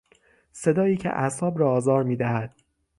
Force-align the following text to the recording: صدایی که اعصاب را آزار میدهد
صدایی 0.51 0.97
که 0.97 1.09
اعصاب 1.09 1.59
را 1.59 1.71
آزار 1.71 2.03
میدهد 2.03 2.55